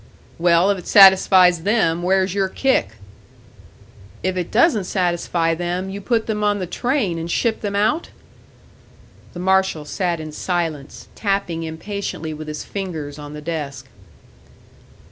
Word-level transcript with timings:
"Well, 0.39 0.71
if 0.71 0.79
it 0.79 0.87
satisfies 0.87 1.61
them, 1.61 2.01
where's 2.01 2.33
your 2.33 2.49
kick?" 2.49 2.93
"If 4.23 4.35
it 4.35 4.49
doesn't 4.49 4.85
satisfy 4.85 5.53
them, 5.53 5.91
you 5.91 6.01
put 6.01 6.25
them 6.25 6.43
on 6.43 6.57
the 6.57 6.65
train 6.65 7.19
and 7.19 7.29
ship 7.29 7.61
them 7.61 7.75
out?" 7.75 8.09
The 9.33 9.39
marshal 9.39 9.85
sat 9.85 10.19
in 10.19 10.31
silence, 10.31 11.07
tapping 11.13 11.61
impatiently 11.61 12.33
with 12.33 12.47
his 12.47 12.63
fingers 12.63 13.19
on 13.19 13.33
the 13.35 13.41
desk. 13.41 13.89